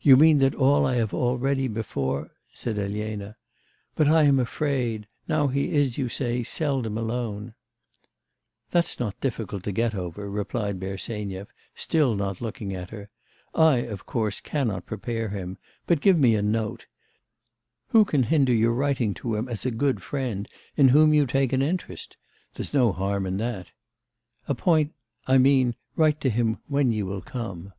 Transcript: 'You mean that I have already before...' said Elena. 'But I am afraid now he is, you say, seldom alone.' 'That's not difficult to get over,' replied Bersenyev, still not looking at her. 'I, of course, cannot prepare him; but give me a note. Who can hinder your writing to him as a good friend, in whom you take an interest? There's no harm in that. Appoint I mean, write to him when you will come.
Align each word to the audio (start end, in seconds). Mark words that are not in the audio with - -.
'You 0.00 0.16
mean 0.16 0.38
that 0.38 0.60
I 0.60 0.96
have 0.96 1.14
already 1.14 1.68
before...' 1.68 2.32
said 2.52 2.76
Elena. 2.76 3.36
'But 3.94 4.08
I 4.08 4.24
am 4.24 4.40
afraid 4.40 5.06
now 5.28 5.46
he 5.46 5.70
is, 5.74 5.96
you 5.96 6.08
say, 6.08 6.42
seldom 6.42 6.98
alone.' 6.98 7.54
'That's 8.72 8.98
not 8.98 9.20
difficult 9.20 9.62
to 9.62 9.70
get 9.70 9.94
over,' 9.94 10.28
replied 10.28 10.80
Bersenyev, 10.80 11.46
still 11.72 12.16
not 12.16 12.40
looking 12.40 12.74
at 12.74 12.90
her. 12.90 13.10
'I, 13.54 13.76
of 13.94 14.06
course, 14.06 14.40
cannot 14.40 14.86
prepare 14.86 15.28
him; 15.28 15.58
but 15.86 16.00
give 16.00 16.18
me 16.18 16.34
a 16.34 16.42
note. 16.42 16.86
Who 17.90 18.04
can 18.04 18.24
hinder 18.24 18.52
your 18.52 18.72
writing 18.74 19.14
to 19.14 19.36
him 19.36 19.46
as 19.48 19.64
a 19.64 19.70
good 19.70 20.02
friend, 20.02 20.48
in 20.76 20.88
whom 20.88 21.14
you 21.14 21.26
take 21.26 21.52
an 21.52 21.62
interest? 21.62 22.16
There's 22.54 22.74
no 22.74 22.90
harm 22.90 23.24
in 23.24 23.36
that. 23.36 23.70
Appoint 24.48 24.94
I 25.28 25.38
mean, 25.38 25.76
write 25.94 26.20
to 26.22 26.30
him 26.30 26.58
when 26.66 26.90
you 26.90 27.06
will 27.06 27.22
come. 27.22 27.72